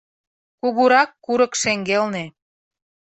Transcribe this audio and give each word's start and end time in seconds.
Кугурак 0.59 1.09
курык 1.25 1.53
шеҥгелне. 1.61 2.23